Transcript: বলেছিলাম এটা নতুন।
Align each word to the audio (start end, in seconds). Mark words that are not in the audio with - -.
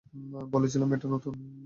বলেছিলাম 0.53 0.89
এটা 0.93 1.07
নতুন। 1.07 1.33